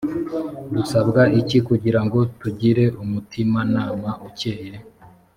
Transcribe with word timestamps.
dusabwa 0.75 1.21
iki 1.39 1.57
kugira 1.67 1.99
ngo 2.05 2.19
tugire 2.39 2.85
umutimanama 3.03 4.09
ukeye 4.27 4.69